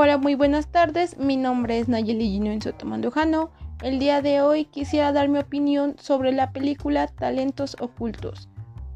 [0.00, 1.18] Hola, muy buenas tardes.
[1.18, 3.50] Mi nombre es Nayeli Gino en Sotomandujano.
[3.82, 8.48] El día de hoy quisiera dar mi opinión sobre la película Talentos Ocultos.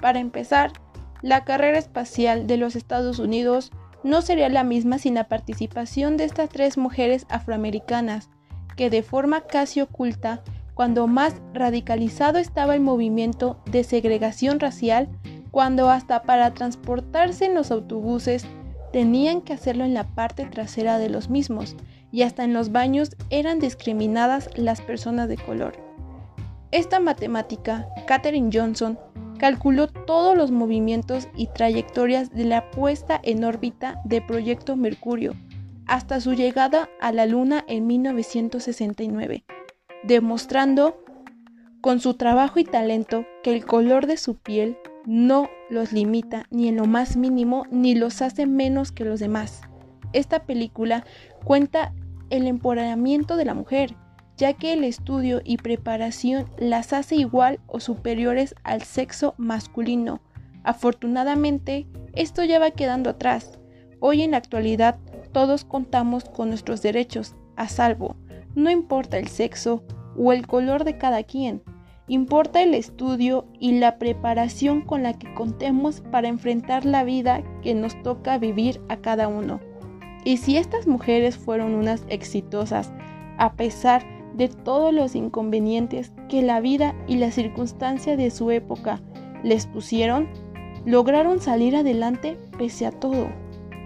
[0.00, 0.72] Para empezar,
[1.20, 3.72] la carrera espacial de los Estados Unidos
[4.04, 8.30] no sería la misma sin la participación de estas tres mujeres afroamericanas,
[8.74, 10.42] que de forma casi oculta,
[10.72, 15.10] cuando más radicalizado estaba el movimiento de segregación racial,
[15.50, 18.46] cuando hasta para transportarse en los autobuses
[18.96, 21.76] tenían que hacerlo en la parte trasera de los mismos
[22.10, 25.76] y hasta en los baños eran discriminadas las personas de color.
[26.70, 28.98] Esta matemática, Katherine Johnson,
[29.38, 35.34] calculó todos los movimientos y trayectorias de la puesta en órbita de Proyecto Mercurio
[35.86, 39.44] hasta su llegada a la Luna en 1969,
[40.04, 41.04] demostrando
[41.82, 46.68] con su trabajo y talento que el color de su piel no los limita ni
[46.68, 49.62] en lo más mínimo ni los hace menos que los demás.
[50.12, 51.04] Esta película
[51.44, 51.94] cuenta
[52.30, 53.94] el empoderamiento de la mujer,
[54.36, 60.20] ya que el estudio y preparación las hace igual o superiores al sexo masculino.
[60.64, 63.58] Afortunadamente, esto ya va quedando atrás.
[64.00, 64.98] Hoy en la actualidad
[65.32, 68.16] todos contamos con nuestros derechos, a salvo,
[68.54, 69.84] no importa el sexo
[70.16, 71.62] o el color de cada quien.
[72.08, 77.74] Importa el estudio y la preparación con la que contemos para enfrentar la vida que
[77.74, 79.58] nos toca vivir a cada uno.
[80.24, 82.92] Y si estas mujeres fueron unas exitosas,
[83.38, 84.04] a pesar
[84.36, 89.00] de todos los inconvenientes que la vida y la circunstancia de su época
[89.42, 90.28] les pusieron,
[90.84, 93.30] lograron salir adelante pese a todo.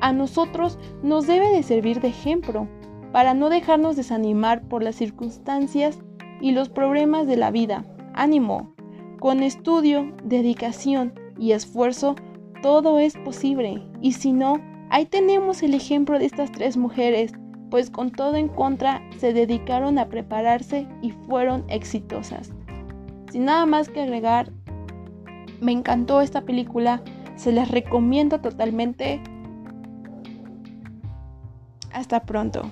[0.00, 2.66] A nosotros nos debe de servir de ejemplo
[3.12, 6.00] para no dejarnos desanimar por las circunstancias
[6.40, 7.84] y los problemas de la vida
[8.18, 8.74] ánimo.
[9.20, 12.16] Con estudio, dedicación y esfuerzo,
[12.62, 13.82] todo es posible.
[14.00, 17.32] Y si no, ahí tenemos el ejemplo de estas tres mujeres,
[17.70, 22.52] pues con todo en contra se dedicaron a prepararse y fueron exitosas.
[23.30, 24.50] Sin nada más que agregar,
[25.60, 27.02] me encantó esta película,
[27.36, 29.20] se les recomiendo totalmente.
[31.92, 32.70] Hasta pronto.